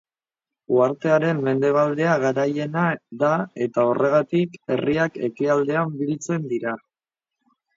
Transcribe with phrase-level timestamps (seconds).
[0.77, 2.85] Uhartearen mendebaldea garaiena
[3.25, 3.31] da
[3.67, 6.75] eta, horregatik, herriak ekialdean biltzen dira.